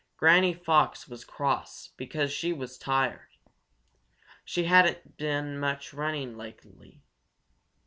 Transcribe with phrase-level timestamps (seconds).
[0.17, 3.27] Granny Fox was cross because she was tired.
[4.43, 7.03] She hadn't done much running lately.